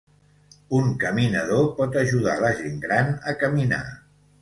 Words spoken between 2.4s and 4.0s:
la gent gran a caminar.